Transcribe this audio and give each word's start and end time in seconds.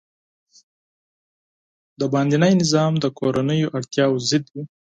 بهرنی 2.11 2.53
نظام 2.61 2.93
د 2.99 3.05
کورنیو 3.19 3.73
اړتیاوو 3.77 4.23
ضد 4.29 4.45
وي. 4.53 4.63